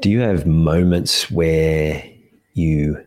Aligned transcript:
Do 0.00 0.10
you 0.10 0.20
have 0.20 0.46
moments 0.46 1.28
where 1.28 2.04
you 2.54 3.04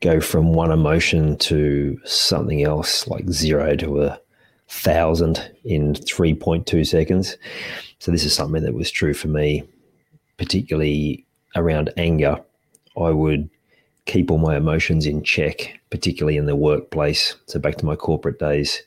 go 0.00 0.20
from 0.20 0.52
one 0.52 0.70
emotion 0.70 1.38
to 1.38 1.98
something 2.04 2.62
else, 2.62 3.08
like 3.08 3.30
zero 3.30 3.74
to 3.76 4.02
a 4.02 4.20
thousand 4.68 5.50
in 5.64 5.94
3.2 5.94 6.86
seconds? 6.86 7.38
So, 8.00 8.12
this 8.12 8.24
is 8.24 8.34
something 8.34 8.62
that 8.64 8.74
was 8.74 8.90
true 8.90 9.14
for 9.14 9.28
me, 9.28 9.66
particularly 10.36 11.24
around 11.56 11.90
anger. 11.96 12.38
I 12.98 13.10
would 13.10 13.48
keep 14.04 14.30
all 14.30 14.38
my 14.38 14.56
emotions 14.56 15.06
in 15.06 15.22
check, 15.22 15.80
particularly 15.88 16.36
in 16.36 16.44
the 16.44 16.56
workplace. 16.56 17.34
So, 17.46 17.58
back 17.58 17.76
to 17.76 17.86
my 17.86 17.96
corporate 17.96 18.38
days, 18.38 18.82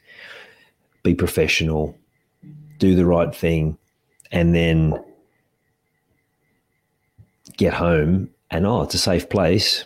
be 1.02 1.16
professional, 1.16 1.98
do 2.78 2.94
the 2.94 3.08
right 3.08 3.34
thing, 3.34 3.80
and 4.31 4.54
then 4.54 5.04
get 7.58 7.73
home 7.73 8.30
and 8.52 8.66
oh, 8.66 8.82
it's 8.82 8.94
a 8.94 9.00
safe 9.00 9.30
place. 9.30 9.86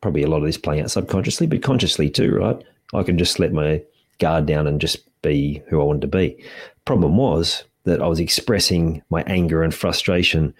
Probably 0.00 0.22
a 0.22 0.28
lot 0.28 0.38
of 0.38 0.44
this 0.44 0.58
playing 0.58 0.82
out 0.82 0.90
subconsciously, 0.90 1.46
but 1.46 1.62
consciously 1.62 2.10
too, 2.10 2.34
right? 2.34 2.60
I 2.94 3.02
can 3.02 3.18
just 3.18 3.38
let 3.38 3.52
my 3.52 3.82
guard 4.18 4.46
down 4.46 4.66
and 4.66 4.80
just 4.80 4.98
be 5.22 5.62
who 5.68 5.80
I 5.80 5.84
wanted 5.84 6.02
to 6.02 6.08
be. 6.08 6.42
Problem 6.84 7.16
was 7.16 7.64
that 7.84 8.02
I 8.02 8.06
was 8.06 8.20
expressing 8.20 9.02
my 9.10 9.22
anger 9.26 9.62
and 9.62 9.74
frustration 9.74 10.54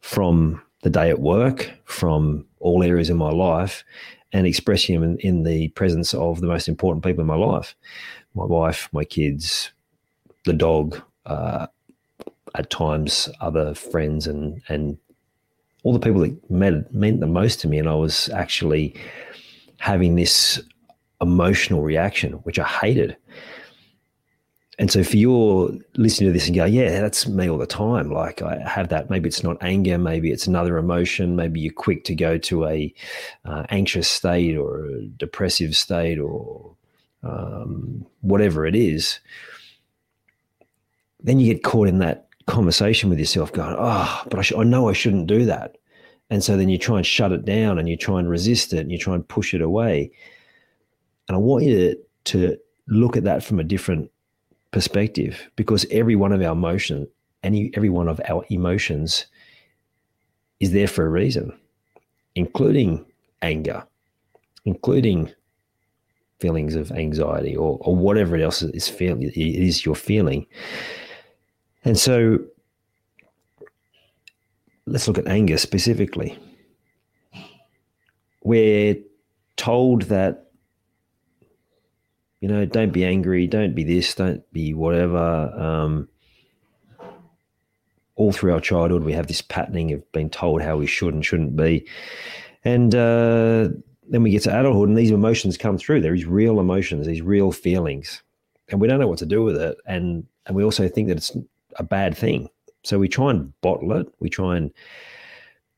from 0.00 0.60
the 0.82 0.90
day 0.90 1.08
at 1.10 1.20
work, 1.20 1.70
from 1.84 2.46
all 2.60 2.82
areas 2.82 3.08
of 3.08 3.16
my 3.16 3.30
life, 3.30 3.84
and 4.32 4.46
expressing 4.46 5.00
them 5.00 5.04
in, 5.04 5.18
in 5.18 5.42
the 5.44 5.68
presence 5.68 6.14
of 6.14 6.40
the 6.40 6.46
most 6.46 6.68
important 6.68 7.04
people 7.04 7.20
in 7.20 7.26
my 7.26 7.36
life 7.36 7.74
my 8.34 8.44
wife, 8.44 8.88
my 8.92 9.04
kids, 9.04 9.72
the 10.46 10.54
dog, 10.54 11.00
uh, 11.26 11.66
at 12.54 12.70
times 12.70 13.28
other 13.40 13.74
friends 13.74 14.26
and 14.26 14.60
and 14.68 14.98
all 15.82 15.92
the 15.92 15.98
people 15.98 16.20
that 16.20 16.50
meant, 16.50 16.92
meant 16.94 17.20
the 17.20 17.26
most 17.26 17.60
to 17.60 17.68
me. 17.68 17.78
And 17.78 17.88
I 17.88 17.94
was 17.94 18.28
actually 18.30 18.94
having 19.78 20.14
this 20.14 20.60
emotional 21.20 21.82
reaction, 21.82 22.32
which 22.44 22.58
I 22.58 22.64
hated. 22.64 23.16
And 24.78 24.90
so, 24.90 25.04
for 25.04 25.16
you 25.16 25.80
listening 25.96 26.30
to 26.30 26.32
this 26.32 26.46
and 26.46 26.56
go, 26.56 26.64
yeah, 26.64 27.00
that's 27.00 27.28
me 27.28 27.48
all 27.48 27.58
the 27.58 27.66
time. 27.66 28.10
Like 28.10 28.42
I 28.42 28.58
have 28.66 28.88
that. 28.88 29.10
Maybe 29.10 29.28
it's 29.28 29.42
not 29.42 29.58
anger. 29.60 29.98
Maybe 29.98 30.30
it's 30.32 30.46
another 30.46 30.78
emotion. 30.78 31.36
Maybe 31.36 31.60
you're 31.60 31.72
quick 31.72 32.04
to 32.04 32.14
go 32.14 32.38
to 32.38 32.66
a 32.66 32.94
uh, 33.44 33.64
anxious 33.68 34.08
state 34.08 34.56
or 34.56 34.86
a 34.86 35.02
depressive 35.06 35.76
state 35.76 36.18
or 36.18 36.74
um, 37.22 38.06
whatever 38.22 38.66
it 38.66 38.74
is. 38.74 39.20
Then 41.20 41.38
you 41.38 41.52
get 41.52 41.62
caught 41.62 41.86
in 41.86 41.98
that 41.98 42.28
conversation 42.46 43.10
with 43.10 43.18
yourself 43.18 43.52
going, 43.52 43.74
oh, 43.78 44.22
but 44.28 44.38
I, 44.38 44.42
sh- 44.42 44.52
I 44.56 44.64
know 44.64 44.88
I 44.88 44.92
shouldn't 44.92 45.26
do 45.26 45.44
that. 45.46 45.76
And 46.30 46.42
so 46.42 46.56
then 46.56 46.68
you 46.68 46.78
try 46.78 46.96
and 46.96 47.06
shut 47.06 47.32
it 47.32 47.44
down 47.44 47.78
and 47.78 47.88
you 47.88 47.96
try 47.96 48.18
and 48.18 48.28
resist 48.28 48.72
it 48.72 48.78
and 48.78 48.90
you 48.90 48.98
try 48.98 49.14
and 49.14 49.26
push 49.26 49.52
it 49.52 49.60
away. 49.60 50.10
And 51.28 51.36
I 51.36 51.38
want 51.38 51.64
you 51.64 51.76
to, 51.76 51.96
to 52.24 52.58
look 52.88 53.16
at 53.16 53.24
that 53.24 53.44
from 53.44 53.60
a 53.60 53.64
different 53.64 54.10
perspective 54.70 55.50
because 55.56 55.86
every 55.90 56.16
one 56.16 56.32
of 56.32 56.40
our 56.40 56.52
emotions, 56.52 57.08
any 57.42 57.70
every 57.74 57.90
one 57.90 58.08
of 58.08 58.20
our 58.28 58.44
emotions 58.48 59.26
is 60.60 60.72
there 60.72 60.88
for 60.88 61.04
a 61.04 61.10
reason, 61.10 61.56
including 62.34 63.04
anger, 63.42 63.84
including 64.64 65.30
feelings 66.40 66.74
of 66.74 66.90
anxiety 66.92 67.54
or, 67.54 67.78
or 67.82 67.94
whatever 67.94 68.36
else 68.36 68.62
is 68.62 68.88
feeling 68.88 69.22
it 69.22 69.36
is 69.36 69.84
you're 69.84 69.94
feeling. 69.94 70.46
And 71.84 71.98
so 71.98 72.38
let's 74.86 75.08
look 75.08 75.18
at 75.18 75.26
anger 75.26 75.58
specifically. 75.58 76.38
We're 78.44 78.96
told 79.56 80.02
that, 80.02 80.50
you 82.40 82.48
know, 82.48 82.64
don't 82.64 82.92
be 82.92 83.04
angry, 83.04 83.46
don't 83.46 83.74
be 83.74 83.84
this, 83.84 84.14
don't 84.14 84.50
be 84.52 84.74
whatever. 84.74 85.18
Um, 85.18 86.08
all 88.16 88.32
through 88.32 88.52
our 88.52 88.60
childhood, 88.60 89.04
we 89.04 89.12
have 89.12 89.26
this 89.26 89.42
patterning 89.42 89.92
of 89.92 90.12
being 90.12 90.30
told 90.30 90.62
how 90.62 90.76
we 90.76 90.86
should 90.86 91.14
and 91.14 91.24
shouldn't 91.24 91.56
be. 91.56 91.86
And 92.64 92.94
uh, 92.94 93.68
then 94.08 94.22
we 94.22 94.30
get 94.30 94.42
to 94.42 94.58
adulthood, 94.58 94.88
and 94.88 94.98
these 94.98 95.10
emotions 95.10 95.56
come 95.56 95.78
through. 95.78 96.00
There 96.00 96.14
is 96.14 96.26
real 96.26 96.60
emotions, 96.60 97.06
these 97.06 97.22
real 97.22 97.52
feelings, 97.52 98.22
and 98.68 98.80
we 98.80 98.86
don't 98.86 99.00
know 99.00 99.08
what 99.08 99.18
to 99.18 99.26
do 99.26 99.42
with 99.42 99.56
it. 99.56 99.78
And 99.86 100.26
and 100.46 100.56
we 100.56 100.64
also 100.64 100.88
think 100.88 101.08
that 101.08 101.16
it's 101.16 101.36
a 101.76 101.82
bad 101.82 102.16
thing. 102.16 102.48
So 102.84 102.98
we 102.98 103.08
try 103.08 103.30
and 103.30 103.52
bottle 103.60 103.92
it, 103.92 104.06
we 104.18 104.28
try 104.28 104.56
and 104.56 104.72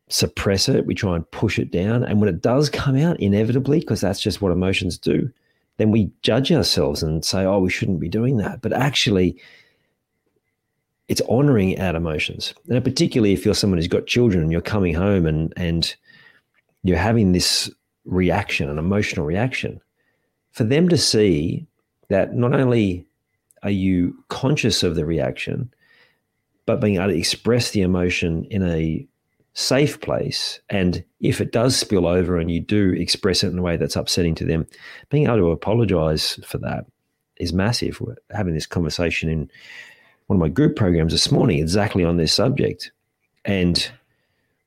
suppress 0.08 0.68
it, 0.68 0.86
we 0.86 0.94
try 0.94 1.16
and 1.16 1.30
push 1.30 1.58
it 1.58 1.70
down. 1.70 2.04
And 2.04 2.20
when 2.20 2.28
it 2.28 2.42
does 2.42 2.70
come 2.70 2.96
out, 2.96 3.20
inevitably, 3.20 3.80
because 3.80 4.00
that's 4.00 4.20
just 4.20 4.40
what 4.40 4.52
emotions 4.52 4.98
do, 4.98 5.30
then 5.76 5.90
we 5.90 6.10
judge 6.22 6.52
ourselves 6.52 7.02
and 7.02 7.24
say, 7.24 7.44
oh, 7.44 7.58
we 7.58 7.70
shouldn't 7.70 8.00
be 8.00 8.08
doing 8.08 8.36
that. 8.38 8.62
But 8.62 8.72
actually, 8.72 9.36
it's 11.08 11.22
honoring 11.28 11.80
our 11.80 11.96
emotions. 11.96 12.54
And 12.68 12.82
particularly 12.82 13.32
if 13.32 13.44
you're 13.44 13.54
someone 13.54 13.78
who's 13.78 13.88
got 13.88 14.06
children 14.06 14.42
and 14.42 14.52
you're 14.52 14.60
coming 14.60 14.94
home 14.94 15.26
and, 15.26 15.52
and 15.56 15.94
you're 16.82 16.96
having 16.96 17.32
this 17.32 17.70
reaction, 18.04 18.70
an 18.70 18.78
emotional 18.78 19.26
reaction, 19.26 19.80
for 20.52 20.64
them 20.64 20.88
to 20.88 20.96
see 20.96 21.66
that 22.08 22.34
not 22.34 22.54
only 22.54 23.06
are 23.62 23.70
you 23.70 24.16
conscious 24.28 24.82
of 24.82 24.94
the 24.94 25.04
reaction, 25.04 25.72
but 26.66 26.80
being 26.80 26.96
able 26.96 27.08
to 27.08 27.18
express 27.18 27.70
the 27.70 27.82
emotion 27.82 28.44
in 28.50 28.62
a 28.62 29.06
safe 29.54 30.00
place. 30.00 30.60
And 30.68 31.04
if 31.20 31.40
it 31.40 31.52
does 31.52 31.76
spill 31.76 32.06
over 32.06 32.38
and 32.38 32.50
you 32.50 32.60
do 32.60 32.90
express 32.90 33.44
it 33.44 33.52
in 33.52 33.58
a 33.58 33.62
way 33.62 33.76
that's 33.76 33.96
upsetting 33.96 34.34
to 34.36 34.44
them, 34.44 34.66
being 35.10 35.26
able 35.26 35.36
to 35.38 35.50
apologize 35.50 36.40
for 36.44 36.58
that 36.58 36.86
is 37.36 37.52
massive. 37.52 38.00
We're 38.00 38.16
having 38.30 38.54
this 38.54 38.66
conversation 38.66 39.28
in 39.28 39.50
one 40.26 40.36
of 40.36 40.40
my 40.40 40.48
group 40.48 40.76
programs 40.76 41.12
this 41.12 41.30
morning 41.30 41.58
exactly 41.58 42.04
on 42.04 42.16
this 42.16 42.32
subject. 42.32 42.90
And 43.44 43.88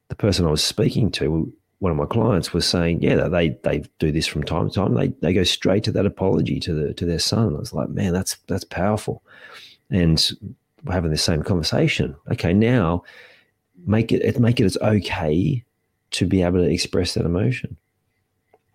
the 0.10 0.16
person 0.16 0.46
I 0.46 0.52
was 0.52 0.64
speaking 0.64 1.12
to, 1.12 1.52
one 1.80 1.92
of 1.92 1.98
my 1.98 2.06
clients, 2.06 2.54
was 2.54 2.66
saying, 2.66 3.02
yeah, 3.02 3.28
they 3.28 3.50
they 3.64 3.84
do 4.00 4.12
this 4.12 4.28
from 4.28 4.44
time 4.44 4.70
to 4.70 4.76
time. 4.76 4.94
They 4.94 5.10
they 5.22 5.34
go 5.34 5.44
straight 5.44 5.84
to 5.86 5.92
that 5.94 6.06
apology 6.06 6.60
to 6.62 6.74
the 6.74 6.94
to 6.94 7.06
their 7.06 7.20
son. 7.20 7.56
I 7.56 7.60
was 7.60 7.74
like, 7.74 7.90
man, 7.90 8.14
that's 8.14 8.38
that's 8.48 8.64
powerful. 8.64 9.24
And 9.90 10.32
having 10.90 11.12
the 11.12 11.18
same 11.18 11.44
conversation. 11.44 12.16
Okay, 12.32 12.54
now 12.54 13.04
make 13.86 14.12
it 14.12 14.40
make 14.40 14.60
it 14.60 14.66
as 14.66 14.78
okay 14.78 15.64
to 16.12 16.26
be 16.26 16.42
able 16.42 16.60
to 16.60 16.70
express 16.70 17.14
that 17.14 17.26
emotion. 17.26 17.78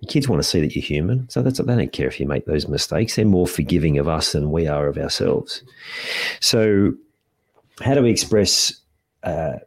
Your 0.00 0.08
kids 0.08 0.28
want 0.28 0.42
to 0.42 0.48
see 0.48 0.60
that 0.60 0.74
you're 0.74 0.82
human, 0.82 1.28
so 1.28 1.42
that's 1.42 1.58
they 1.58 1.76
don't 1.76 1.92
care 1.92 2.08
if 2.08 2.18
you 2.18 2.26
make 2.26 2.46
those 2.46 2.66
mistakes. 2.66 3.14
They're 3.14 3.24
more 3.24 3.46
forgiving 3.46 3.98
of 3.98 4.08
us 4.08 4.32
than 4.32 4.50
we 4.50 4.66
are 4.66 4.88
of 4.88 4.98
ourselves. 4.98 5.62
So, 6.40 6.92
how 7.80 7.94
do 7.94 8.02
we 8.02 8.10
express 8.10 8.74
uh, 9.22 9.58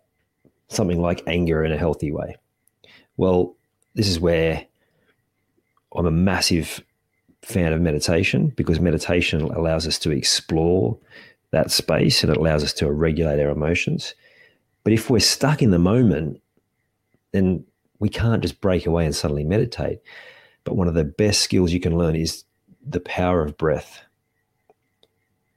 something 0.68 1.02
like 1.02 1.24
anger 1.26 1.64
in 1.64 1.72
a 1.72 1.78
healthy 1.78 2.12
way? 2.12 2.36
Well, 3.18 3.56
this 3.94 4.10
is 4.10 4.20
where 4.20 4.66
I'm 5.96 6.06
a 6.06 6.12
massive 6.12 6.84
fan 7.42 7.72
of 7.72 7.80
meditation 7.80 8.48
because 8.50 8.80
meditation 8.80 9.42
allows 9.42 9.88
us 9.88 9.98
to 10.00 10.12
explore 10.12 10.98
that 11.56 11.72
space 11.72 12.22
and 12.22 12.32
it 12.32 12.38
allows 12.38 12.64
us 12.64 12.74
to 12.74 12.92
regulate 12.92 13.42
our 13.42 13.50
emotions. 13.50 14.14
But 14.84 14.94
if 14.94 15.10
we're 15.10 15.20
stuck 15.20 15.62
in 15.62 15.72
the 15.72 15.80
moment, 15.80 16.42
then 17.32 17.66
we 18.00 18.10
can't 18.10 18.42
just 18.42 18.62
break 18.62 18.86
away 18.86 19.06
and 19.06 19.16
suddenly 19.16 19.46
meditate. 19.46 20.00
But 20.66 20.76
one 20.76 20.88
of 20.88 20.94
the 20.94 21.06
best 21.06 21.42
skills 21.42 21.72
you 21.72 21.80
can 21.80 21.98
learn 21.98 22.16
is 22.16 22.44
the 22.86 23.00
power 23.00 23.42
of 23.42 23.58
breath. 23.58 24.02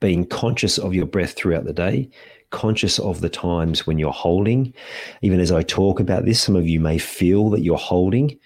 Being 0.00 0.24
conscious 0.24 0.78
of 0.78 0.94
your 0.94 1.06
breath 1.06 1.34
throughout 1.34 1.64
the 1.64 1.72
day, 1.72 2.10
conscious 2.50 2.98
of 3.00 3.20
the 3.20 3.28
times 3.28 3.86
when 3.86 3.98
you're 3.98 4.12
holding. 4.12 4.72
Even 5.22 5.40
as 5.40 5.50
I 5.50 5.62
talk 5.62 5.98
about 5.98 6.24
this, 6.24 6.40
some 6.40 6.54
of 6.54 6.68
you 6.68 6.78
may 6.78 6.98
feel 6.98 7.50
that 7.50 7.62
you're 7.62 7.76
holding. 7.76 8.38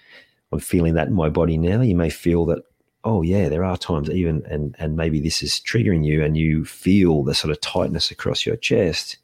I'm 0.51 0.59
feeling 0.59 0.95
that 0.95 1.07
in 1.07 1.13
my 1.13 1.29
body 1.29 1.57
now. 1.57 1.81
You 1.81 1.95
may 1.95 2.09
feel 2.09 2.45
that, 2.47 2.63
oh 3.03 3.21
yeah, 3.21 3.49
there 3.49 3.63
are 3.63 3.77
times 3.77 4.09
even 4.09 4.43
and 4.47 4.75
and 4.79 4.95
maybe 4.95 5.19
this 5.19 5.41
is 5.43 5.59
triggering 5.59 6.05
you 6.05 6.23
and 6.23 6.37
you 6.37 6.65
feel 6.65 7.23
the 7.23 7.35
sort 7.35 7.51
of 7.51 7.61
tightness 7.61 8.11
across 8.11 8.45
your 8.45 8.55
chest. 8.55 9.17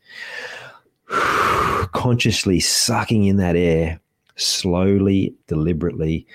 Consciously 1.91 2.59
sucking 2.59 3.25
in 3.25 3.37
that 3.37 3.55
air, 3.55 3.99
slowly, 4.35 5.33
deliberately, 5.47 6.27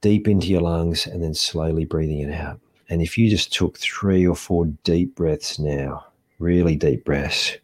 deep 0.00 0.26
into 0.26 0.48
your 0.48 0.62
lungs, 0.62 1.06
and 1.06 1.22
then 1.22 1.34
slowly 1.34 1.84
breathing 1.84 2.20
it 2.20 2.32
out. 2.32 2.60
And 2.88 3.00
if 3.00 3.16
you 3.16 3.30
just 3.30 3.52
took 3.52 3.78
three 3.78 4.26
or 4.26 4.34
four 4.34 4.66
deep 4.84 5.14
breaths 5.14 5.58
now, 5.58 6.04
really 6.38 6.76
deep 6.76 7.04
breaths. 7.04 7.56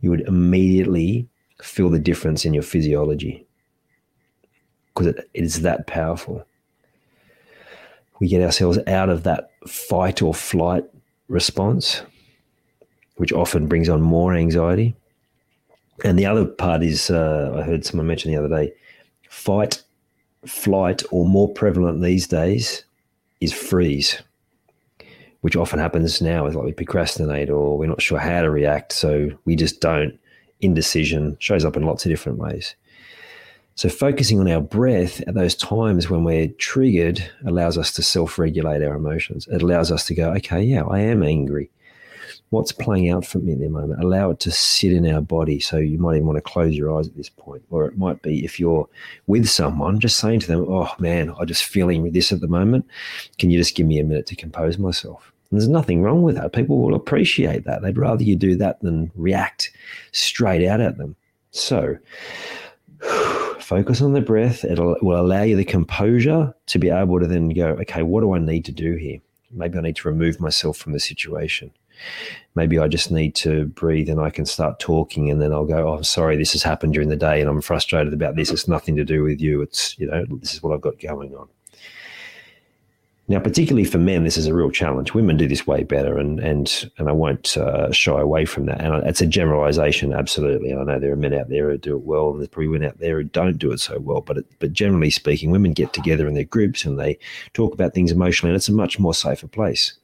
You 0.00 0.10
would 0.10 0.22
immediately 0.22 1.28
feel 1.62 1.90
the 1.90 1.98
difference 1.98 2.44
in 2.44 2.54
your 2.54 2.62
physiology 2.62 3.46
because 4.94 5.08
it 5.08 5.28
is 5.34 5.62
that 5.62 5.86
powerful. 5.86 6.44
We 8.18 8.28
get 8.28 8.42
ourselves 8.42 8.78
out 8.86 9.08
of 9.08 9.22
that 9.24 9.50
fight 9.66 10.22
or 10.22 10.34
flight 10.34 10.84
response, 11.28 12.02
which 13.16 13.32
often 13.32 13.66
brings 13.66 13.88
on 13.88 14.02
more 14.02 14.34
anxiety. 14.34 14.94
And 16.04 16.18
the 16.18 16.26
other 16.26 16.46
part 16.46 16.82
is, 16.82 17.10
uh, 17.10 17.54
I 17.58 17.62
heard 17.62 17.84
someone 17.84 18.06
mention 18.06 18.30
the 18.30 18.38
other 18.38 18.48
day, 18.48 18.72
fight 19.28 19.82
flight, 20.46 21.02
or 21.10 21.26
more 21.26 21.52
prevalent 21.52 22.02
these 22.02 22.26
days, 22.26 22.84
is 23.40 23.52
freeze, 23.52 24.22
which 25.40 25.56
often 25.56 25.78
happens 25.78 26.20
now. 26.20 26.46
Is 26.46 26.54
like 26.54 26.64
we 26.64 26.72
procrastinate 26.72 27.50
or 27.50 27.78
we're 27.78 27.86
not 27.86 28.02
sure 28.02 28.18
how 28.18 28.42
to 28.42 28.50
react, 28.50 28.92
so 28.92 29.30
we 29.44 29.56
just 29.56 29.80
don't. 29.80 30.18
Indecision 30.60 31.36
shows 31.40 31.64
up 31.64 31.76
in 31.76 31.84
lots 31.84 32.04
of 32.04 32.10
different 32.10 32.38
ways. 32.38 32.74
So, 33.76 33.88
focusing 33.88 34.38
on 34.40 34.50
our 34.50 34.60
breath 34.60 35.22
at 35.26 35.34
those 35.34 35.54
times 35.54 36.10
when 36.10 36.22
we're 36.22 36.48
triggered 36.58 37.24
allows 37.46 37.78
us 37.78 37.92
to 37.92 38.02
self 38.02 38.38
regulate 38.38 38.82
our 38.82 38.94
emotions. 38.94 39.48
It 39.48 39.62
allows 39.62 39.90
us 39.90 40.04
to 40.06 40.14
go, 40.14 40.32
okay, 40.32 40.62
yeah, 40.62 40.82
I 40.84 41.00
am 41.00 41.22
angry 41.22 41.70
what's 42.50 42.72
playing 42.72 43.08
out 43.10 43.24
for 43.24 43.38
me 43.38 43.52
at 43.52 43.60
the 43.60 43.68
moment. 43.68 44.02
Allow 44.02 44.30
it 44.30 44.40
to 44.40 44.50
sit 44.50 44.92
in 44.92 45.10
our 45.12 45.20
body. 45.20 45.60
So 45.60 45.78
you 45.78 45.98
might 45.98 46.16
even 46.16 46.26
want 46.26 46.36
to 46.36 46.42
close 46.42 46.76
your 46.76 46.96
eyes 46.96 47.08
at 47.08 47.16
this 47.16 47.28
point. 47.28 47.62
Or 47.70 47.86
it 47.86 47.96
might 47.96 48.22
be 48.22 48.44
if 48.44 48.60
you're 48.60 48.88
with 49.26 49.48
someone, 49.48 50.00
just 50.00 50.18
saying 50.18 50.40
to 50.40 50.46
them, 50.48 50.66
Oh 50.68 50.92
man, 50.98 51.32
I'm 51.38 51.46
just 51.46 51.64
feeling 51.64 52.10
this 52.12 52.32
at 52.32 52.40
the 52.40 52.48
moment. 52.48 52.86
Can 53.38 53.50
you 53.50 53.58
just 53.58 53.74
give 53.74 53.86
me 53.86 53.98
a 53.98 54.04
minute 54.04 54.26
to 54.26 54.36
compose 54.36 54.78
myself? 54.78 55.29
And 55.50 55.60
there's 55.60 55.68
nothing 55.68 56.02
wrong 56.02 56.22
with 56.22 56.36
that. 56.36 56.52
People 56.52 56.80
will 56.80 56.94
appreciate 56.94 57.64
that. 57.64 57.82
They'd 57.82 57.98
rather 57.98 58.22
you 58.22 58.36
do 58.36 58.56
that 58.56 58.80
than 58.80 59.10
react 59.14 59.72
straight 60.12 60.66
out 60.66 60.80
at 60.80 60.98
them. 60.98 61.16
So 61.50 61.96
focus 63.58 64.00
on 64.00 64.12
the 64.12 64.20
breath. 64.20 64.64
It 64.64 64.78
will 64.78 65.20
allow 65.20 65.42
you 65.42 65.56
the 65.56 65.64
composure 65.64 66.54
to 66.66 66.78
be 66.78 66.90
able 66.90 67.20
to 67.20 67.26
then 67.26 67.48
go, 67.50 67.68
okay, 67.80 68.02
what 68.02 68.20
do 68.20 68.34
I 68.34 68.38
need 68.38 68.64
to 68.66 68.72
do 68.72 68.94
here? 68.94 69.18
Maybe 69.50 69.78
I 69.78 69.82
need 69.82 69.96
to 69.96 70.08
remove 70.08 70.40
myself 70.40 70.76
from 70.76 70.92
the 70.92 71.00
situation 71.00 71.72
maybe 72.54 72.78
I 72.78 72.88
just 72.88 73.10
need 73.10 73.34
to 73.36 73.66
breathe 73.66 74.08
and 74.08 74.20
I 74.20 74.30
can 74.30 74.46
start 74.46 74.80
talking 74.80 75.30
and 75.30 75.40
then 75.40 75.52
I'll 75.52 75.66
go, 75.66 75.88
oh, 75.88 75.94
I'm 75.94 76.04
sorry, 76.04 76.36
this 76.36 76.52
has 76.52 76.62
happened 76.62 76.94
during 76.94 77.08
the 77.08 77.16
day 77.16 77.40
and 77.40 77.48
I'm 77.48 77.60
frustrated 77.60 78.12
about 78.12 78.36
this. 78.36 78.50
It's 78.50 78.68
nothing 78.68 78.96
to 78.96 79.04
do 79.04 79.22
with 79.22 79.40
you. 79.40 79.62
It's, 79.62 79.98
you 79.98 80.06
know, 80.06 80.24
this 80.28 80.54
is 80.54 80.62
what 80.62 80.74
I've 80.74 80.80
got 80.80 80.98
going 80.98 81.34
on. 81.34 81.48
Now, 83.30 83.38
particularly 83.38 83.84
for 83.84 83.98
men, 83.98 84.24
this 84.24 84.36
is 84.36 84.48
a 84.48 84.54
real 84.54 84.72
challenge. 84.72 85.14
Women 85.14 85.36
do 85.36 85.46
this 85.46 85.64
way 85.64 85.84
better, 85.84 86.18
and 86.18 86.40
and 86.40 86.90
and 86.98 87.08
I 87.08 87.12
won't 87.12 87.56
uh, 87.56 87.92
shy 87.92 88.20
away 88.20 88.44
from 88.44 88.66
that. 88.66 88.80
And 88.80 89.06
it's 89.06 89.20
a 89.20 89.26
generalisation, 89.26 90.12
absolutely. 90.12 90.74
I 90.74 90.82
know 90.82 90.98
there 90.98 91.12
are 91.12 91.16
men 91.16 91.34
out 91.34 91.48
there 91.48 91.70
who 91.70 91.78
do 91.78 91.94
it 91.94 92.02
well, 92.02 92.30
and 92.30 92.40
there's 92.40 92.48
probably 92.48 92.66
women 92.66 92.88
out 92.88 92.98
there 92.98 93.18
who 93.18 93.22
don't 93.22 93.56
do 93.56 93.70
it 93.70 93.78
so 93.78 94.00
well. 94.00 94.20
But 94.20 94.38
it, 94.38 94.46
but 94.58 94.72
generally 94.72 95.10
speaking, 95.10 95.52
women 95.52 95.74
get 95.74 95.92
together 95.92 96.26
in 96.26 96.34
their 96.34 96.42
groups 96.42 96.84
and 96.84 96.98
they 96.98 97.20
talk 97.54 97.72
about 97.72 97.94
things 97.94 98.10
emotionally, 98.10 98.50
and 98.50 98.56
it's 98.56 98.68
a 98.68 98.72
much 98.72 98.98
more 98.98 99.14
safer 99.14 99.46
place. 99.46 99.94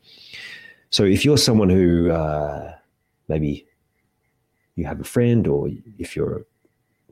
So 0.91 1.03
if 1.03 1.25
you're 1.25 1.37
someone 1.37 1.69
who 1.69 2.13
uh, 2.13 2.77
maybe 3.27 3.67
you 4.77 4.85
have 4.85 5.01
a 5.01 5.05
friend, 5.05 5.49
or 5.49 5.69
if 5.99 6.15
you're 6.15 6.47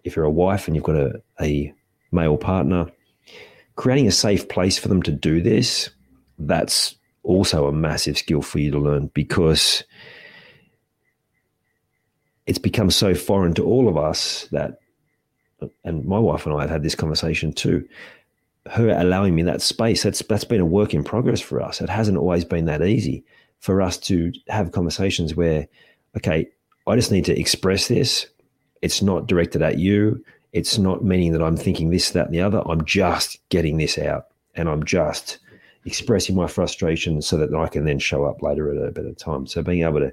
if 0.05 0.15
you're 0.15 0.27
a 0.27 0.31
wife 0.31 0.69
and 0.69 0.77
you've 0.77 0.85
got 0.85 0.95
a, 0.95 1.21
a 1.41 1.75
male 2.13 2.37
partner, 2.37 2.87
creating 3.75 4.07
a 4.07 4.13
safe 4.13 4.49
place 4.49 4.79
for 4.79 4.87
them 4.87 5.03
to 5.03 5.11
do 5.11 5.43
this, 5.43 5.91
that's 6.39 6.97
also 7.23 7.67
a 7.67 7.73
massive 7.73 8.19
skill 8.19 8.43
for 8.43 8.59
you 8.59 8.71
to 8.71 8.79
learn 8.79 9.11
because 9.15 9.83
it's 12.47 12.59
become 12.59 12.91
so 12.91 13.15
foreign 13.15 13.55
to 13.55 13.65
all 13.65 13.89
of 13.89 13.97
us 13.97 14.47
that, 14.53 14.79
and 15.85 16.05
my 16.05 16.19
wife 16.19 16.47
and 16.47 16.55
I 16.55 16.63
have 16.63 16.71
had 16.71 16.83
this 16.83 16.95
conversation 16.95 17.53
too. 17.53 17.89
Her 18.67 18.91
allowing 18.91 19.35
me 19.35 19.43
that 19.43 19.63
space, 19.63 20.03
that's 20.03 20.23
that's 20.23 20.45
been 20.45 20.61
a 20.61 20.67
work 20.67 20.95
in 20.95 21.05
progress 21.05 21.41
for 21.41 21.61
us. 21.61 21.81
It 21.81 21.89
hasn't 21.89 22.19
always 22.19 22.45
been 22.45 22.65
that 22.67 22.83
easy 22.83 23.25
for 23.61 23.81
us 23.81 23.97
to 23.99 24.33
have 24.49 24.73
conversations 24.73 25.35
where, 25.35 25.67
okay, 26.17 26.49
I 26.87 26.97
just 26.97 27.13
need 27.13 27.25
to 27.27 27.39
express 27.39 27.89
this. 27.89 28.27
It's 28.83 29.01
not 29.01 29.27
directed 29.27 29.63
at 29.63 29.79
you. 29.79 30.23
It's 30.53 30.79
not 30.79 31.05
meaning 31.05 31.33
that 31.33 31.43
I'm 31.43 31.57
thinking 31.57 31.91
this, 31.91 32.11
that, 32.11 32.27
and 32.27 32.35
the 32.35 32.41
other. 32.41 32.63
I'm 32.67 32.85
just 32.85 33.39
getting 33.49 33.79
this 33.79 33.99
out 33.99 34.27
and 34.55 34.69
I'm 34.69 34.85
just 34.85 35.39
expressing 35.87 36.35
my 36.35 36.47
frustration 36.47 37.21
so 37.21 37.37
that 37.37 37.55
I 37.55 37.69
can 37.69 37.85
then 37.85 37.99
show 37.99 38.25
up 38.25 38.43
later 38.43 38.71
at 38.71 38.89
a 38.89 38.91
better 38.91 39.13
time. 39.13 39.47
So 39.47 39.63
being 39.63 39.85
able 39.85 40.01
to 40.01 40.13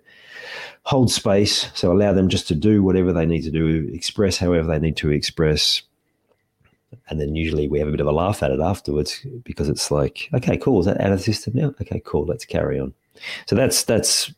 hold 0.83 1.11
space, 1.11 1.71
so 1.73 1.91
allow 1.91 2.13
them 2.13 2.29
just 2.29 2.47
to 2.49 2.55
do 2.55 2.83
whatever 2.83 3.13
they 3.13 3.25
need 3.25 3.43
to 3.43 3.51
do, 3.51 3.89
express 3.93 4.37
however 4.37 4.67
they 4.67 4.79
need 4.79 4.97
to 4.97 5.11
express. 5.11 5.81
And 7.07 7.21
then 7.21 7.35
usually 7.35 7.69
we 7.69 7.79
have 7.79 7.87
a 7.87 7.91
bit 7.91 8.01
of 8.01 8.07
a 8.07 8.11
laugh 8.11 8.43
at 8.43 8.51
it 8.51 8.59
afterwards 8.59 9.25
because 9.43 9.69
it's 9.69 9.91
like, 9.91 10.29
okay, 10.33 10.57
cool. 10.57 10.81
Is 10.81 10.87
that 10.87 10.99
out 10.99 11.13
of 11.13 11.19
the 11.19 11.23
system 11.23 11.53
now? 11.55 11.73
Okay, 11.81 12.01
cool. 12.05 12.25
Let's 12.25 12.45
carry 12.45 12.79
on. 12.79 12.93
So 13.47 13.55
that's 13.55 13.83
that's. 13.83 14.33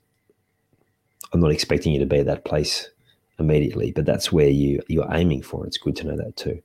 I'm 1.31 1.39
not 1.39 1.51
expecting 1.51 1.93
you 1.93 1.99
to 1.99 2.05
be 2.05 2.19
at 2.19 2.27
that 2.27 2.45
place 2.45 2.87
immediately, 3.39 3.91
but 3.91 4.05
that's 4.05 4.31
where 4.31 4.49
you 4.49 4.83
you're 4.87 5.11
aiming 5.11 5.41
for. 5.41 5.65
It's 5.65 5.77
good 5.77 5.95
to 5.97 6.05
know 6.05 6.17
that 6.17 6.35
too. 6.35 6.61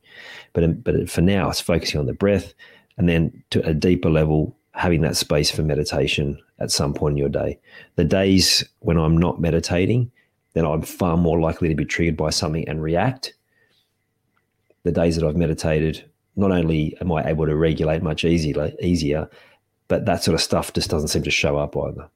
But 0.52 0.84
but 0.84 1.08
for 1.08 1.22
now, 1.22 1.48
it's 1.48 1.60
focusing 1.60 2.00
on 2.00 2.06
the 2.06 2.12
breath, 2.12 2.52
and 2.98 3.08
then 3.08 3.42
to 3.50 3.66
a 3.66 3.72
deeper 3.72 4.10
level, 4.10 4.57
having 4.78 5.00
that 5.00 5.16
space 5.16 5.50
for 5.50 5.62
meditation 5.62 6.40
at 6.60 6.70
some 6.70 6.94
point 6.94 7.14
in 7.14 7.18
your 7.18 7.28
day. 7.28 7.58
The 7.96 8.04
days 8.04 8.64
when 8.78 8.96
I'm 8.96 9.16
not 9.16 9.40
meditating, 9.40 10.12
then 10.54 10.64
I'm 10.64 10.82
far 10.82 11.16
more 11.16 11.40
likely 11.40 11.68
to 11.68 11.74
be 11.74 11.84
triggered 11.84 12.16
by 12.16 12.30
something 12.30 12.66
and 12.68 12.80
react. 12.80 13.34
The 14.84 14.92
days 14.92 15.16
that 15.16 15.26
I've 15.26 15.36
meditated, 15.36 16.08
not 16.36 16.52
only 16.52 16.96
am 17.00 17.10
I 17.10 17.28
able 17.28 17.46
to 17.46 17.56
regulate 17.56 18.04
much 18.04 18.24
easier, 18.24 18.72
easier, 18.80 19.28
but 19.88 20.04
that 20.04 20.22
sort 20.22 20.36
of 20.36 20.40
stuff 20.40 20.72
just 20.72 20.90
doesn't 20.90 21.08
seem 21.08 21.24
to 21.24 21.30
show 21.30 21.58
up 21.58 21.76
either. 21.76 22.08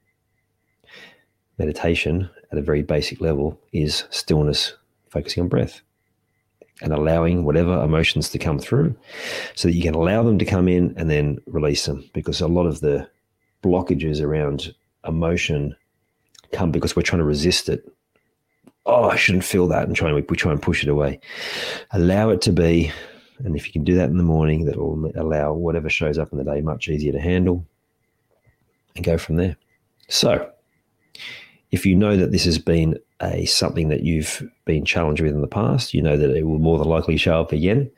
Meditation 1.59 2.31
at 2.52 2.59
a 2.59 2.62
very 2.62 2.83
basic 2.83 3.21
level 3.21 3.61
is 3.73 4.04
stillness, 4.11 4.75
focusing 5.11 5.42
on 5.42 5.49
breath 5.49 5.81
and 6.81 6.93
allowing 6.93 7.45
whatever 7.45 7.83
emotions 7.83 8.29
to 8.31 8.38
come 8.38 8.59
through 8.59 8.95
so 9.55 9.69
that 9.69 9.75
you 9.75 9.83
can 9.83 9.95
allow 9.95 10.23
them 10.23 10.38
to 10.38 10.45
come 10.45 10.69
in 10.69 10.95
and 10.97 11.11
then 11.11 11.38
release 11.47 11.87
them. 11.87 12.09
Because 12.12 12.41
a 12.41 12.49
lot 12.49 12.67
of 12.67 12.81
the 12.81 13.09
blockages 13.62 14.21
around 14.21 14.75
emotion 15.07 15.76
come 16.52 16.71
because 16.71 16.97
we're 16.97 17.02
trying 17.02 17.21
to 17.21 17.25
resist 17.25 17.69
it. 17.69 17.91
Oh, 18.85 19.05
I 19.05 19.17
shouldn't 19.17 19.45
feel 19.45 19.69
that, 19.69 19.87
and 19.87 19.95
trying 19.95 20.14
we 20.14 20.37
try 20.37 20.50
and 20.50 20.61
push 20.61 20.83
it 20.83 20.88
away. 20.88 21.21
Allow 21.93 22.31
it 22.31 22.41
to 22.43 22.52
be, 22.52 22.91
and 23.38 23.55
if 23.57 23.67
you 23.67 23.73
can 23.73 23.85
do 23.85 23.95
that 23.95 24.11
in 24.11 24.17
the 24.17 24.25
morning, 24.25 24.64
that 24.64 24.76
will 24.76 25.11
allow 25.14 25.52
whatever 25.52 25.88
shows 25.88 26.19
up 26.19 26.33
in 26.33 26.38
the 26.38 26.45
day 26.45 26.61
much 26.61 26.88
easier 26.88 27.12
to 27.12 27.21
handle 27.21 27.64
and 28.97 29.05
go 29.05 29.19
from 29.19 29.37
there. 29.37 29.57
So, 30.09 30.50
if 31.71 31.87
you 31.87 31.95
know 31.95 32.17
that 32.17 32.33
this 32.33 32.45
has 32.45 32.59
been 32.59 32.99
a 33.23 33.45
something 33.47 33.88
that 33.88 34.02
you've 34.02 34.43
been 34.64 34.85
challenged 34.85 35.23
with 35.23 35.33
in 35.33 35.41
the 35.41 35.47
past, 35.47 35.95
you 35.95 36.02
know 36.02 36.17
that 36.17 36.37
it 36.37 36.43
will 36.43 36.59
more 36.59 36.79
than 36.79 36.88
likely 36.88 37.17
show 37.17 37.41
up 37.41 37.52
again. 37.52 37.91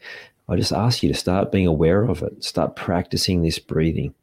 I 0.49 0.57
just 0.57 0.73
ask 0.73 1.03
you 1.03 1.11
to 1.11 1.19
start 1.19 1.51
being 1.51 1.67
aware 1.67 2.05
of 2.05 2.23
it. 2.23 2.45
Start 2.45 2.77
practicing 2.77 3.43
this 3.43 3.59
breathing. 3.59 4.15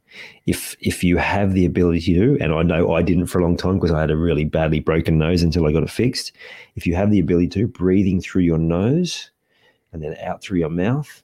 If 0.46 0.76
if 0.80 1.02
you 1.02 1.16
have 1.16 1.52
the 1.52 1.64
ability 1.64 2.14
to, 2.14 2.38
and 2.40 2.52
I 2.52 2.62
know 2.62 2.94
I 2.94 3.02
didn't 3.02 3.26
for 3.26 3.40
a 3.40 3.42
long 3.42 3.56
time 3.56 3.74
because 3.74 3.90
I 3.90 4.00
had 4.00 4.10
a 4.10 4.16
really 4.16 4.44
badly 4.44 4.78
broken 4.78 5.18
nose 5.18 5.42
until 5.42 5.66
I 5.66 5.72
got 5.72 5.82
it 5.82 5.90
fixed. 5.90 6.32
If 6.76 6.86
you 6.86 6.94
have 6.94 7.10
the 7.10 7.18
ability 7.18 7.48
to, 7.48 7.66
breathing 7.66 8.20
through 8.20 8.42
your 8.42 8.58
nose 8.58 9.30
and 9.92 10.02
then 10.02 10.16
out 10.22 10.42
through 10.42 10.58
your 10.60 10.70
mouth, 10.70 11.22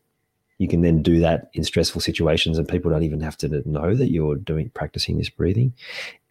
You 0.59 0.67
can 0.67 0.83
then 0.83 1.03
do 1.03 1.21
that 1.21 1.51
in 1.55 1.63
stressful 1.65 2.01
situations, 2.01 2.59
and 2.59 2.69
people 2.69 2.91
don't 2.91 3.05
even 3.05 3.21
have 3.21 3.37
to 3.39 3.63
know 3.69 3.95
that 3.95 4.11
you're 4.11 4.35
doing 4.35 4.71
practicing 4.71 5.17
this 5.17 5.31
breathing. 5.31 5.73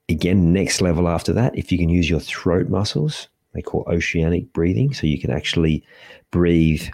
Again, 0.10 0.54
next 0.54 0.82
level 0.82 1.08
after 1.08 1.34
that, 1.34 1.58
if 1.58 1.72
you 1.72 1.78
can 1.78 1.90
use 1.90 2.10
your 2.10 2.20
throat 2.20 2.68
muscles, 2.68 3.30
they 3.58 3.62
call 3.62 3.84
oceanic 3.88 4.54
breathing, 4.54 4.94
so 4.94 5.08
you 5.08 5.20
can 5.20 5.32
actually 5.32 5.84
breathe. 6.32 6.88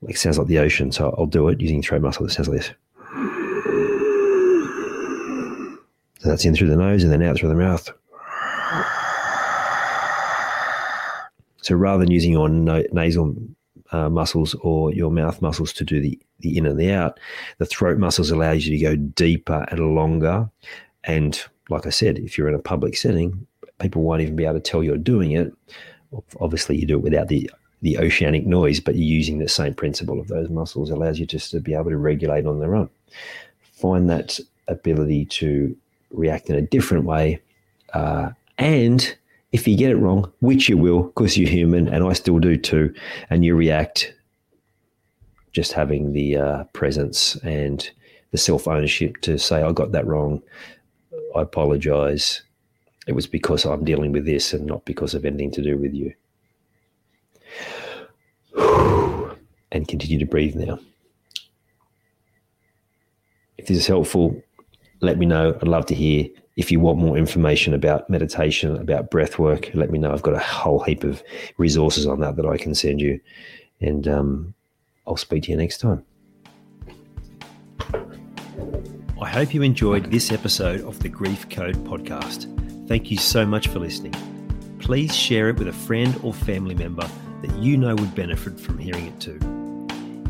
Like 0.00 0.16
sounds 0.16 0.38
like 0.38 0.46
the 0.46 0.58
ocean. 0.58 0.92
So 0.92 1.14
I'll 1.18 1.26
do 1.26 1.48
it 1.48 1.60
using 1.60 1.82
throat 1.82 2.02
muscle 2.02 2.26
It 2.26 2.30
sounds 2.30 2.48
like 2.48 2.58
this. 2.58 2.70
So 6.20 6.28
that's 6.28 6.44
in 6.44 6.54
through 6.54 6.68
the 6.68 6.76
nose 6.76 7.04
and 7.04 7.12
then 7.12 7.22
out 7.22 7.36
through 7.36 7.48
the 7.48 7.54
mouth. 7.54 7.90
So 11.62 11.74
rather 11.74 12.04
than 12.04 12.10
using 12.10 12.32
your 12.32 12.48
no, 12.48 12.82
nasal 12.92 13.36
uh, 13.92 14.08
muscles 14.08 14.54
or 14.62 14.92
your 14.92 15.10
mouth 15.10 15.42
muscles 15.42 15.72
to 15.74 15.84
do 15.84 16.00
the, 16.00 16.18
the 16.40 16.56
in 16.56 16.66
and 16.66 16.78
the 16.78 16.92
out, 16.92 17.20
the 17.58 17.66
throat 17.66 17.98
muscles 17.98 18.30
allows 18.30 18.66
you 18.66 18.76
to 18.78 18.82
go 18.82 18.96
deeper 18.96 19.66
and 19.70 19.94
longer. 19.94 20.48
And 21.04 21.40
like 21.68 21.86
I 21.86 21.90
said, 21.90 22.18
if 22.18 22.38
you're 22.38 22.48
in 22.48 22.54
a 22.54 22.60
public 22.60 22.96
setting, 22.96 23.46
people 23.78 24.02
won't 24.02 24.22
even 24.22 24.36
be 24.36 24.44
able 24.44 24.54
to 24.54 24.60
tell 24.60 24.82
you're 24.82 24.96
doing 24.96 25.32
it. 25.32 25.52
Obviously, 26.40 26.76
you 26.76 26.86
do 26.86 26.96
it 26.96 27.02
without 27.02 27.28
the 27.28 27.50
the 27.80 27.98
oceanic 27.98 28.44
noise, 28.44 28.80
but 28.80 28.96
you're 28.96 29.04
using 29.04 29.38
the 29.38 29.48
same 29.48 29.72
principle 29.72 30.18
of 30.18 30.26
those 30.26 30.50
muscles 30.50 30.90
allows 30.90 31.20
you 31.20 31.26
just 31.26 31.52
to 31.52 31.60
be 31.60 31.74
able 31.74 31.90
to 31.90 31.96
regulate 31.96 32.44
on 32.44 32.58
their 32.58 32.74
own. 32.74 32.90
Find 33.62 34.10
that 34.10 34.40
ability 34.66 35.26
to 35.26 35.76
react 36.10 36.50
in 36.50 36.56
a 36.56 36.62
different 36.62 37.04
way, 37.04 37.40
uh, 37.94 38.30
and 38.56 39.16
if 39.52 39.66
you 39.66 39.76
get 39.76 39.90
it 39.90 39.96
wrong, 39.96 40.30
which 40.40 40.68
you 40.68 40.76
will, 40.76 41.04
because 41.04 41.38
you're 41.38 41.48
human, 41.48 41.88
and 41.88 42.04
I 42.04 42.12
still 42.12 42.38
do 42.38 42.56
too, 42.56 42.94
and 43.30 43.44
you 43.44 43.54
react, 43.54 44.12
just 45.52 45.72
having 45.72 46.12
the 46.12 46.36
uh, 46.36 46.64
presence 46.72 47.36
and 47.36 47.88
the 48.30 48.38
self 48.38 48.68
ownership 48.68 49.20
to 49.22 49.38
say, 49.38 49.62
I 49.62 49.72
got 49.72 49.92
that 49.92 50.06
wrong. 50.06 50.42
I 51.34 51.42
apologize. 51.42 52.42
It 53.08 53.14
was 53.14 53.26
because 53.26 53.64
I'm 53.64 53.84
dealing 53.84 54.12
with 54.12 54.26
this 54.26 54.52
and 54.52 54.66
not 54.66 54.84
because 54.84 55.14
of 55.14 55.24
anything 55.24 55.50
to 55.52 55.62
do 55.62 55.78
with 55.78 55.94
you. 55.94 56.14
And 59.70 59.86
continue 59.86 60.18
to 60.18 60.24
breathe 60.24 60.54
now. 60.54 60.78
If 63.58 63.66
this 63.66 63.76
is 63.76 63.86
helpful, 63.86 64.42
let 65.00 65.18
me 65.18 65.26
know. 65.26 65.58
I'd 65.60 65.68
love 65.68 65.84
to 65.86 65.94
hear 65.94 66.26
if 66.56 66.72
you 66.72 66.80
want 66.80 66.98
more 66.98 67.16
information 67.16 67.72
about 67.72 68.10
meditation, 68.10 68.76
about 68.76 69.10
breath 69.10 69.38
work, 69.38 69.70
let 69.74 69.90
me 69.90 69.98
know. 69.98 70.10
I've 70.10 70.22
got 70.22 70.34
a 70.34 70.40
whole 70.40 70.82
heap 70.82 71.04
of 71.04 71.22
resources 71.56 72.06
on 72.06 72.18
that 72.20 72.36
that 72.36 72.46
I 72.46 72.56
can 72.56 72.74
send 72.74 73.00
you. 73.00 73.20
And 73.80 74.08
um, 74.08 74.54
I'll 75.06 75.16
speak 75.16 75.44
to 75.44 75.50
you 75.52 75.56
next 75.56 75.78
time. 75.78 76.04
I 79.20 79.28
hope 79.28 79.54
you 79.54 79.62
enjoyed 79.62 80.10
this 80.10 80.32
episode 80.32 80.80
of 80.80 80.98
the 80.98 81.08
Grief 81.08 81.48
Code 81.48 81.76
podcast. 81.84 82.67
Thank 82.88 83.10
you 83.10 83.18
so 83.18 83.44
much 83.44 83.68
for 83.68 83.78
listening. 83.78 84.14
Please 84.78 85.14
share 85.14 85.50
it 85.50 85.58
with 85.58 85.68
a 85.68 85.72
friend 85.72 86.18
or 86.22 86.32
family 86.32 86.74
member 86.74 87.06
that 87.42 87.54
you 87.58 87.76
know 87.76 87.94
would 87.94 88.14
benefit 88.14 88.58
from 88.58 88.78
hearing 88.78 89.04
it 89.06 89.20
too. 89.20 89.38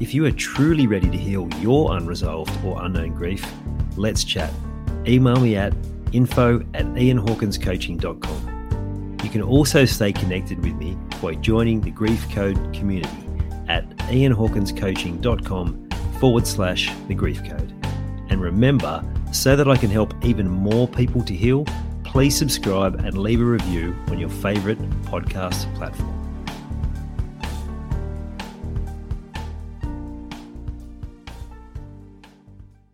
If 0.01 0.13
you 0.13 0.27
are 0.27 0.33
truly 0.33 0.89
ready 0.89 1.09
to 1.09 1.17
heal 1.17 1.49
your 1.61 1.97
unresolved 1.97 2.51
or 2.65 2.85
unknown 2.85 3.15
grief, 3.15 3.49
let's 3.97 4.25
chat. 4.25 4.53
Email 5.07 5.39
me 5.41 5.55
at 5.57 5.73
info 6.13 6.59
at 6.75 6.87
ianhawkinscoaching.com. 6.87 9.19
You 9.23 9.31
can 9.31 9.43
also 9.43 9.85
stay 9.85 10.13
connected 10.13 10.59
with 10.65 10.75
me 10.75 10.99
by 11.23 11.37
joining 11.37 11.81
the 11.81 11.93
Grief 11.93 12.29
Code 12.31 12.57
community 12.75 13.25
at 13.69 13.89
ianhawkinscoaching.com 13.97 15.89
forward 16.19 16.47
slash 16.47 16.91
the 17.07 17.15
Grief 17.15 17.45
Code. 17.45 17.73
And 18.31 18.41
remember, 18.41 19.05
so 19.33 19.57
that 19.57 19.69
I 19.69 19.77
can 19.77 19.91
help 19.91 20.15
even 20.25 20.49
more 20.49 20.89
people 20.89 21.23
to 21.25 21.35
heal, 21.35 21.67
please 22.19 22.37
subscribe 22.37 22.97
and 23.05 23.17
leave 23.17 23.41
a 23.41 23.45
review 23.45 23.95
on 24.09 24.19
your 24.19 24.29
favorite 24.29 24.77
podcast 25.03 25.73
platform. 25.77 26.18